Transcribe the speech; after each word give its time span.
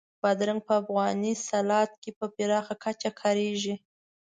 بادرنګ 0.21 0.61
په 0.67 0.73
افغاني 0.81 1.33
سالاد 1.47 1.89
کې 2.01 2.11
په 2.19 2.25
پراخه 2.35 2.75
کچه 2.83 3.09
کارېږي. 3.19 3.75